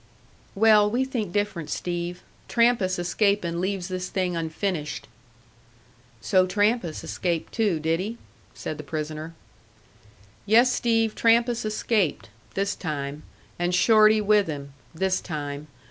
[0.55, 2.23] "Well, we think different, Steve.
[2.47, 5.07] Trampas escaping leaves this thing unfinished."
[6.21, 8.17] "So Trampas escaped too, did he?"
[8.55, 9.35] said the prisoner.
[10.47, 13.21] "Yes, Steve, Trampas escaped this time;
[13.59, 15.67] and Shorty with him this time.